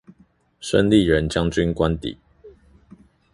[0.59, 2.17] 孫立人將軍官邸